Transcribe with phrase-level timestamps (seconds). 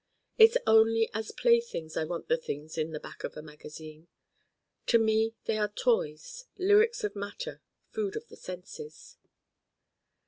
[0.39, 4.07] It's only as playthings I want the Things in the Back of a magazine.
[4.87, 9.17] To me they are toys, lyrics of matter, food of the senses.